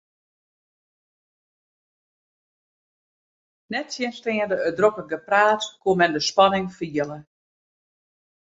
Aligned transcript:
Nettsjinsteande 3.71 4.57
it 4.67 4.75
drokke 4.77 5.03
gepraat 5.11 5.63
koe 5.81 5.95
men 5.97 6.13
de 6.15 6.21
spanning 6.29 6.67
fiele. 6.77 7.17